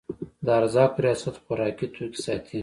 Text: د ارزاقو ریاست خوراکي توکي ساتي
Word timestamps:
د 0.45 0.47
ارزاقو 0.59 1.03
ریاست 1.05 1.35
خوراکي 1.43 1.87
توکي 1.93 2.19
ساتي 2.25 2.57